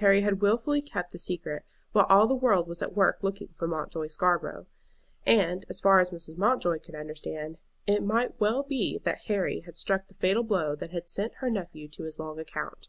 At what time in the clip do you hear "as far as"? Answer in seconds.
5.70-6.10